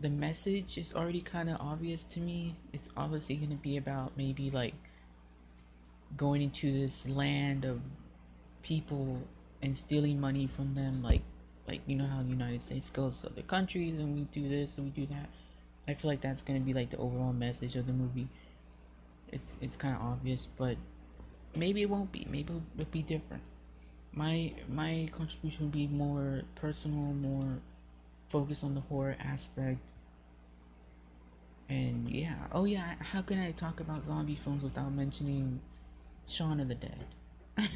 the 0.00 0.08
message 0.08 0.78
is 0.78 0.92
already 0.94 1.20
kind 1.20 1.50
of 1.50 1.60
obvious 1.60 2.04
to 2.04 2.20
me. 2.20 2.56
It's 2.72 2.88
obviously 2.96 3.36
going 3.36 3.50
to 3.50 3.56
be 3.56 3.76
about 3.76 4.12
maybe 4.16 4.50
like 4.50 4.74
going 6.16 6.42
into 6.42 6.72
this 6.72 7.06
land 7.06 7.64
of 7.64 7.80
people 8.62 9.22
and 9.62 9.76
stealing 9.76 10.20
money 10.20 10.48
from 10.54 10.74
them 10.74 11.02
like 11.02 11.22
like 11.68 11.80
you 11.86 11.94
know 11.94 12.06
how 12.06 12.22
the 12.22 12.28
United 12.28 12.62
States 12.62 12.90
goes 12.90 13.18
to 13.18 13.28
other 13.28 13.42
countries 13.42 13.98
and 13.98 14.14
we 14.14 14.22
do 14.32 14.48
this 14.48 14.70
and 14.76 14.86
we 14.86 14.90
do 14.90 15.06
that. 15.06 15.28
I 15.86 15.94
feel 15.94 16.10
like 16.10 16.20
that's 16.20 16.42
gonna 16.42 16.60
be 16.60 16.74
like 16.74 16.90
the 16.90 16.96
overall 16.96 17.32
message 17.32 17.76
of 17.76 17.86
the 17.86 17.92
movie. 17.92 18.28
It's 19.30 19.52
it's 19.60 19.76
kind 19.76 19.94
of 19.94 20.02
obvious, 20.02 20.48
but 20.56 20.76
maybe 21.54 21.82
it 21.82 21.90
won't 21.90 22.10
be. 22.10 22.26
Maybe 22.28 22.54
it'll 22.76 22.90
be 22.90 23.02
different. 23.02 23.42
My 24.12 24.54
my 24.68 25.10
contribution 25.12 25.66
will 25.66 25.72
be 25.72 25.86
more 25.86 26.42
personal, 26.56 27.12
more 27.12 27.60
focused 28.30 28.64
on 28.64 28.74
the 28.74 28.80
horror 28.80 29.16
aspect. 29.20 29.80
And 31.68 32.08
yeah, 32.08 32.34
oh 32.52 32.64
yeah, 32.64 32.94
how 32.98 33.22
can 33.22 33.38
I 33.38 33.52
talk 33.52 33.80
about 33.80 34.04
zombie 34.04 34.38
films 34.42 34.62
without 34.62 34.92
mentioning 34.92 35.60
Shaun 36.26 36.60
of 36.60 36.68
the 36.68 36.74
Dead? 36.74 37.04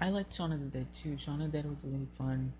I 0.00 0.10
liked 0.10 0.34
Shaun 0.34 0.52
of 0.52 0.60
the 0.60 0.78
Dead 0.78 0.86
too. 1.02 1.16
Shaun 1.18 1.40
of 1.42 1.50
the 1.50 1.58
Dead 1.58 1.68
was 1.68 1.78
really 1.82 2.06
fun. 2.16 2.52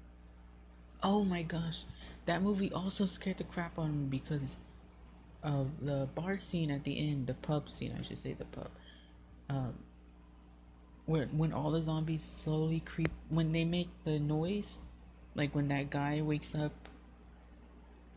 Oh 1.02 1.22
my 1.24 1.42
gosh, 1.42 1.84
that 2.26 2.42
movie 2.42 2.72
also 2.72 3.06
scared 3.06 3.38
the 3.38 3.44
crap 3.44 3.78
out 3.78 3.86
of 3.86 3.94
me 3.94 4.06
because 4.06 4.56
of 5.42 5.68
the 5.80 6.08
bar 6.14 6.36
scene 6.36 6.70
at 6.70 6.82
the 6.82 6.98
end, 6.98 7.28
the 7.28 7.34
pub 7.34 7.70
scene, 7.70 7.96
I 7.98 8.02
should 8.06 8.20
say, 8.20 8.32
the 8.32 8.44
pub. 8.44 8.70
Um, 9.48 9.74
where 11.06 11.26
when 11.26 11.52
all 11.52 11.70
the 11.70 11.80
zombies 11.80 12.22
slowly 12.42 12.80
creep, 12.80 13.10
when 13.28 13.52
they 13.52 13.64
make 13.64 13.88
the 14.04 14.18
noise, 14.18 14.78
like 15.34 15.54
when 15.54 15.68
that 15.68 15.90
guy 15.90 16.20
wakes 16.20 16.54
up 16.54 16.72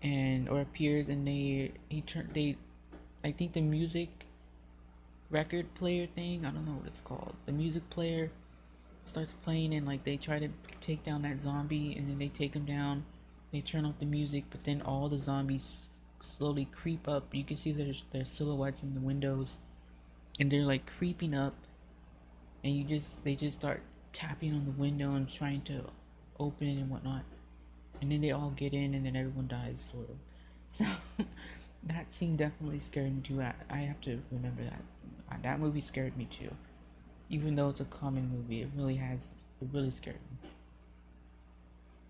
and 0.01 0.49
or 0.49 0.61
appears 0.61 1.09
and 1.09 1.27
they 1.27 1.71
he 1.89 2.01
turn 2.01 2.29
they, 2.33 2.57
I 3.23 3.31
think 3.31 3.53
the 3.53 3.61
music 3.61 4.25
record 5.29 5.73
player 5.75 6.07
thing, 6.07 6.45
I 6.45 6.51
don't 6.51 6.65
know 6.65 6.73
what 6.73 6.87
it's 6.87 7.01
called. 7.01 7.35
The 7.45 7.51
music 7.51 7.89
player 7.89 8.31
starts 9.05 9.33
playing 9.43 9.73
and 9.73 9.87
like 9.87 10.03
they 10.03 10.17
try 10.17 10.39
to 10.39 10.49
take 10.81 11.03
down 11.03 11.21
that 11.23 11.41
zombie 11.41 11.95
and 11.97 12.09
then 12.09 12.19
they 12.19 12.27
take 12.27 12.55
him 12.55 12.65
down. 12.65 13.05
They 13.51 13.61
turn 13.61 13.85
off 13.85 13.99
the 13.99 14.05
music, 14.05 14.45
but 14.49 14.63
then 14.63 14.81
all 14.81 15.09
the 15.09 15.17
zombies 15.17 15.65
slowly 16.37 16.65
creep 16.65 17.07
up. 17.07 17.33
You 17.33 17.43
can 17.43 17.57
see 17.57 17.71
their 17.71 17.93
their 18.11 18.25
silhouettes 18.25 18.81
in 18.81 18.93
the 18.93 19.01
windows, 19.01 19.47
and 20.39 20.51
they're 20.51 20.65
like 20.65 20.89
creeping 20.97 21.33
up. 21.33 21.55
And 22.63 22.75
you 22.75 22.83
just 22.83 23.23
they 23.23 23.35
just 23.35 23.57
start 23.57 23.81
tapping 24.13 24.53
on 24.53 24.65
the 24.65 24.71
window 24.71 25.15
and 25.15 25.29
trying 25.29 25.61
to 25.63 25.85
open 26.41 26.67
and 26.67 26.89
whatnot. 26.89 27.23
And 28.01 28.11
then 28.11 28.21
they 28.21 28.31
all 28.31 28.51
get 28.51 28.73
in, 28.73 28.93
and 28.93 29.05
then 29.05 29.15
everyone 29.15 29.47
dies, 29.47 29.87
sort 29.91 30.09
of. 30.09 30.17
So 30.77 30.85
that 31.87 32.13
scene 32.13 32.37
definitely 32.37 32.79
scared 32.79 33.15
me 33.15 33.21
too. 33.21 33.41
I, 33.41 33.53
I 33.69 33.77
have 33.79 33.99
to 34.01 34.19
remember 34.31 34.63
that. 34.63 34.81
Uh, 35.31 35.35
that 35.43 35.59
movie 35.59 35.81
scared 35.81 36.15
me 36.15 36.25
too 36.25 36.51
even 37.31 37.55
though 37.55 37.69
it's 37.69 37.79
a 37.79 37.85
common 37.85 38.29
movie, 38.29 38.61
it 38.61 38.69
really 38.75 38.97
has 38.97 39.19
it 39.61 39.67
really 39.71 39.89
scared 39.89 40.19
me. 40.29 40.49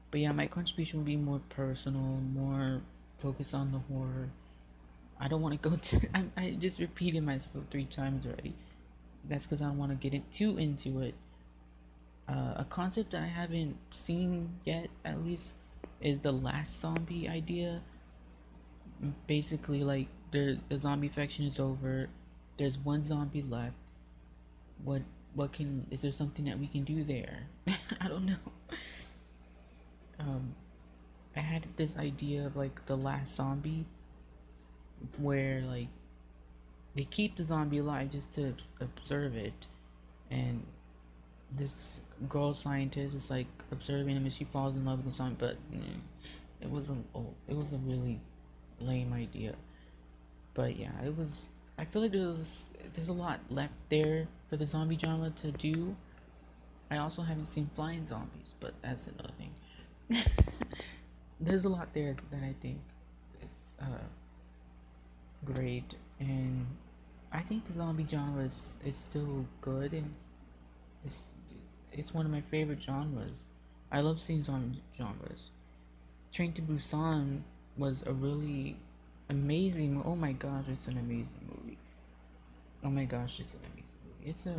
But 0.10 0.20
yeah, 0.20 0.32
my 0.32 0.48
contribution 0.48 1.00
will 1.00 1.06
be 1.06 1.16
more 1.16 1.42
personal, 1.50 2.02
more 2.02 2.82
focused 3.22 3.54
on 3.54 3.72
the 3.72 3.80
horror. 3.80 4.30
I 5.20 5.28
don't 5.28 5.42
want 5.42 5.62
to 5.62 5.70
go 5.70 5.76
to. 5.76 6.02
I, 6.14 6.26
I 6.36 6.52
just 6.60 6.80
repeated 6.80 7.24
myself 7.24 7.66
three 7.70 7.86
times 7.86 8.26
already. 8.26 8.56
That's 9.30 9.46
because 9.46 9.62
I 9.62 9.66
don't 9.66 9.78
want 9.78 9.92
to 9.92 9.96
get 9.96 10.16
it 10.16 10.24
too 10.34 10.58
into 10.58 11.00
it. 11.02 11.14
Uh, 12.32 12.54
a 12.62 12.66
concept 12.70 13.12
that 13.12 13.24
I 13.24 13.28
haven't 13.28 13.76
seen 13.92 14.60
yet, 14.64 14.88
at 15.04 15.24
least, 15.26 15.44
is 16.00 16.20
the 16.20 16.32
last 16.32 16.80
zombie 16.82 17.28
idea. 17.28 17.82
Basically, 19.28 19.84
like 19.84 20.08
the 20.32 20.60
the 20.70 20.80
zombie 20.80 21.08
infection 21.08 21.46
is 21.46 21.60
over. 21.60 22.08
There's 22.58 22.78
one 22.78 23.06
zombie 23.08 23.42
left 23.42 23.76
what 24.84 25.02
what 25.34 25.54
can 25.54 25.88
is 25.92 26.02
there 26.02 26.12
something 26.12 26.46
that 26.46 26.60
we 26.60 26.68
can 26.68 26.84
do 26.84 27.04
there? 27.04 27.48
I 28.02 28.08
don't 28.08 28.26
know. 28.26 28.36
Um, 30.20 30.56
I 31.36 31.40
had 31.40 31.68
this 31.78 31.98
idea 31.98 32.46
of 32.46 32.56
like 32.56 32.86
the 32.86 32.98
last 32.98 33.36
zombie, 33.36 33.86
where 35.18 35.62
like 35.62 35.88
they 36.96 37.06
keep 37.06 37.38
the 37.38 37.44
zombie 37.44 37.78
alive 37.78 38.12
just 38.12 38.34
to 38.36 38.54
observe 38.80 39.36
it, 39.36 39.68
and 40.30 40.64
this 41.58 41.72
girl 42.30 42.54
scientist 42.54 43.16
is 43.16 43.30
like 43.30 43.48
observing 43.72 44.16
him 44.16 44.26
and 44.26 44.34
she 44.34 44.44
falls 44.46 44.76
in 44.76 44.86
love 44.86 45.04
with 45.04 45.14
the 45.14 45.18
zombie, 45.18 45.38
but 45.40 45.56
mm, 45.74 46.00
it 46.62 46.70
was 46.70 46.90
a 46.90 46.96
oh, 47.16 47.34
it 47.48 47.56
was 47.56 47.72
a 47.74 47.78
really 47.78 48.20
lame 48.80 49.14
idea. 49.14 49.56
But 50.54 50.78
yeah, 50.78 50.92
it 51.04 51.18
was. 51.18 51.48
I 51.78 51.86
feel 51.86 52.02
like 52.02 52.12
there 52.12 52.28
was 52.28 52.46
there's 52.96 53.08
a 53.08 53.14
lot 53.14 53.40
left 53.50 53.74
there 53.90 54.28
for 54.50 54.58
the 54.58 54.68
zombie 54.68 54.98
genre 54.98 55.32
to 55.42 55.52
do. 55.52 55.96
I 56.90 56.98
also 56.98 57.22
haven't 57.22 57.48
seen 57.48 57.70
flying 57.74 58.06
zombies, 58.08 58.52
but 58.60 58.74
that's 58.82 59.04
another 59.08 59.32
thing. 59.38 60.26
there's 61.40 61.64
a 61.64 61.70
lot 61.70 61.88
there 61.94 62.16
that 62.32 62.44
I 62.44 62.54
think 62.62 62.80
is 63.42 63.50
uh, 63.82 63.86
great, 65.46 65.96
and 66.20 66.68
I 67.32 67.40
think 67.42 67.66
the 67.68 67.74
zombie 67.78 68.06
genre 68.10 68.44
is, 68.44 68.60
is 68.86 68.98
still 68.98 69.46
good, 69.62 69.94
and 69.94 70.14
it's, 70.18 70.26
it's 71.92 72.14
one 72.14 72.26
of 72.26 72.32
my 72.32 72.42
favorite 72.42 72.80
genres. 72.84 73.46
I 73.92 74.02
love 74.02 74.22
seeing 74.22 74.44
zombie 74.44 74.82
genres. 74.98 75.50
Train 76.34 76.54
to 76.54 76.62
Busan 76.62 77.42
was 77.78 77.98
a 78.06 78.14
really 78.14 78.78
amazing. 79.30 80.02
Oh 80.06 80.16
my 80.16 80.32
gosh, 80.32 80.66
it's 80.70 80.88
an 80.88 80.98
amazing 80.98 81.50
movie. 81.50 81.78
Oh 82.84 82.90
my 82.90 83.06
gosh, 83.06 83.40
it's 83.40 83.54
an 83.54 83.60
amazing 83.74 84.00
movie. 84.06 84.30
It's 84.30 84.46
a 84.46 84.56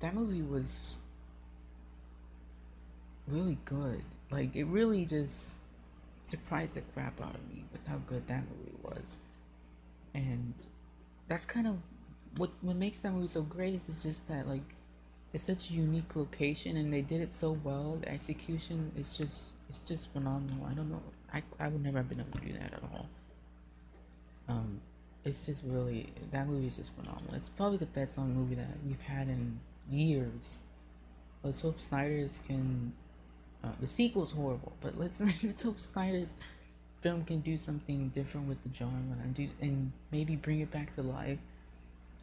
that 0.00 0.14
movie 0.14 0.42
was 0.42 0.64
really 3.26 3.58
good. 3.64 4.02
Like 4.30 4.54
it 4.56 4.64
really 4.64 5.04
just 5.04 5.34
surprised 6.28 6.74
the 6.74 6.80
crap 6.80 7.20
out 7.20 7.34
of 7.34 7.48
me 7.54 7.64
with 7.72 7.86
how 7.86 7.98
good 8.06 8.26
that 8.28 8.44
movie 8.48 8.76
was. 8.82 9.04
And 10.14 10.54
that's 11.28 11.44
kind 11.44 11.66
of 11.66 11.76
what 12.36 12.50
what 12.60 12.76
makes 12.76 12.98
that 12.98 13.12
movie 13.12 13.28
so 13.28 13.42
great 13.42 13.74
is 13.74 13.80
it's 13.88 14.02
just 14.02 14.28
that 14.28 14.48
like 14.48 14.74
it's 15.32 15.46
such 15.46 15.70
a 15.70 15.72
unique 15.72 16.14
location 16.14 16.76
and 16.76 16.92
they 16.92 17.02
did 17.02 17.20
it 17.20 17.30
so 17.38 17.58
well. 17.62 17.98
The 18.00 18.08
execution 18.10 18.92
is 18.96 19.16
just 19.16 19.36
it's 19.68 19.78
just 19.86 20.08
phenomenal. 20.12 20.66
I 20.70 20.74
don't 20.74 20.90
know. 20.90 21.02
I 21.32 21.42
I 21.58 21.68
would 21.68 21.82
never 21.82 21.98
have 21.98 22.08
been 22.08 22.20
able 22.20 22.38
to 22.38 22.46
do 22.46 22.52
that 22.54 22.74
at 22.74 22.82
all. 22.82 23.08
Um 24.48 24.80
it's 25.24 25.44
just 25.44 25.60
really 25.64 26.12
that 26.32 26.46
movie 26.46 26.68
is 26.68 26.76
just 26.76 26.90
phenomenal. 26.94 27.34
It's 27.34 27.48
probably 27.50 27.78
the 27.78 27.86
best 27.86 28.14
zombie 28.14 28.34
movie 28.34 28.54
that 28.54 28.68
we've 28.86 29.00
had 29.00 29.28
in 29.28 29.58
years. 29.90 30.42
Let's 31.42 31.62
hope 31.62 31.78
Snyder's 31.88 32.32
can. 32.46 32.92
Uh, 33.64 33.70
the 33.80 33.88
sequel's 33.88 34.32
horrible, 34.32 34.72
but 34.80 34.98
let's 34.98 35.14
let's 35.42 35.62
hope 35.62 35.80
Snyder's 35.80 36.28
film 37.00 37.24
can 37.24 37.40
do 37.40 37.58
something 37.58 38.10
different 38.14 38.48
with 38.48 38.62
the 38.62 38.70
genre 38.76 39.16
and 39.22 39.34
do 39.34 39.48
and 39.60 39.92
maybe 40.10 40.36
bring 40.36 40.60
it 40.60 40.70
back 40.70 40.94
to 40.94 41.02
life. 41.02 41.38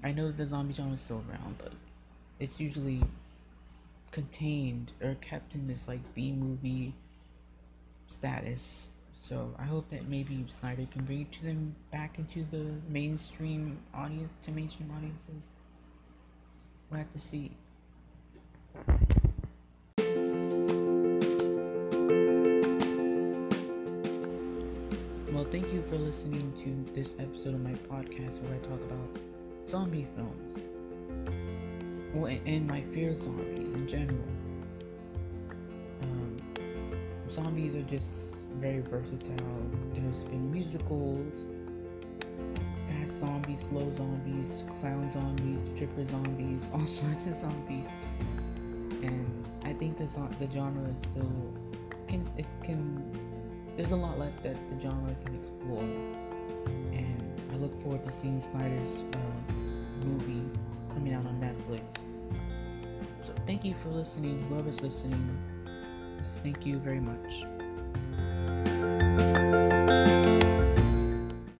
I 0.03 0.11
know 0.11 0.31
the 0.31 0.45
zombie 0.45 0.73
genre 0.73 0.95
is 0.95 1.01
still 1.01 1.23
around, 1.29 1.57
but 1.57 1.71
it's 2.43 2.59
usually 2.59 3.01
contained 4.11 4.91
or 5.01 5.15
kept 5.15 5.55
in 5.55 5.67
this 5.67 5.79
like 5.87 6.13
B 6.13 6.31
movie 6.31 6.93
status 8.07 8.61
so 9.27 9.55
I 9.57 9.63
hope 9.63 9.89
that 9.89 10.09
maybe 10.09 10.45
Snyder 10.59 10.85
can 10.91 11.05
bring 11.05 11.21
it 11.21 11.31
to 11.39 11.43
them 11.43 11.75
back 11.91 12.19
into 12.19 12.45
the 12.51 12.65
mainstream 12.89 13.79
audience 13.93 14.33
to 14.45 14.51
mainstream 14.51 14.91
audiences. 14.91 15.47
We'll 16.91 16.99
have 16.99 17.13
to 17.13 17.19
see. 17.19 17.51
Well, 25.31 25.47
thank 25.51 25.71
you 25.73 25.83
for 25.89 25.95
listening 25.95 26.53
to 26.63 26.93
this 26.93 27.13
episode 27.17 27.55
of 27.55 27.61
my 27.61 27.73
podcast 27.73 28.41
where 28.41 28.55
I 28.55 28.57
talk 28.59 28.81
about 28.81 29.17
zombie 29.69 30.07
films. 30.15 30.72
Well, 32.13 32.27
and 32.45 32.67
my 32.67 32.83
fear 32.93 33.11
of 33.11 33.23
zombies 33.23 33.69
in 33.73 33.87
general. 33.87 34.27
Um, 36.03 36.41
zombies 37.27 37.73
are 37.73 37.81
just 37.81 38.05
very 38.59 38.81
versatile. 38.81 39.71
There's 39.95 40.23
been 40.25 40.51
musicals, 40.51 41.33
fast 42.87 43.19
zombies, 43.19 43.61
slow 43.67 43.91
zombies, 43.97 44.63
clown 44.79 45.11
zombies, 45.11 45.57
stripper 45.75 46.07
zombies, 46.11 46.61
all 46.71 46.85
sorts 47.01 47.25
of 47.25 47.41
zombies. 47.41 47.87
And 49.01 49.49
I 49.63 49.73
think 49.73 49.97
the 49.97 50.05
the 50.39 50.51
genre 50.53 50.87
is 50.89 51.01
still 51.09 51.53
can 52.07 52.29
it 52.37 52.45
can 52.63 53.03
there's 53.75 53.91
a 53.91 53.95
lot 53.95 54.19
left 54.19 54.43
that 54.43 54.55
the 54.69 54.79
genre 54.79 55.15
can 55.25 55.35
explore. 55.35 55.81
And 56.93 57.41
I 57.51 57.55
look 57.55 57.81
forward 57.81 58.05
to 58.05 58.11
seeing 58.21 58.39
Snyder's 58.51 59.03
uh, 59.15 59.53
movie 60.05 60.47
coming 60.93 61.13
out 61.13 61.25
on 61.25 61.41
Netflix. 61.41 62.02
Thank 63.45 63.65
you 63.65 63.75
for 63.83 63.89
listening, 63.89 64.43
whoever's 64.47 64.79
listening. 64.81 65.37
Thank 66.41 66.65
you 66.65 66.79
very 66.79 67.01
much. 67.01 67.45